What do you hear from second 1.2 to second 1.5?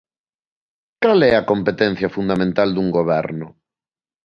é a